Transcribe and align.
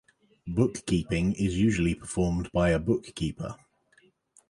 Bookkeeping 0.47 1.33
is 1.33 1.59
usually 1.59 1.93
performed 1.93 2.51
by 2.51 2.71
a 2.71 2.79
bookkeeper. 2.79 3.55